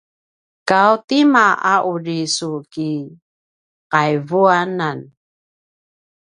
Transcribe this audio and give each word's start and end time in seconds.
’aw 0.79 0.93
tima 1.07 1.45
a 1.71 1.73
uri 1.93 2.19
su 2.35 2.51
ki’aivuanan? 2.71 4.99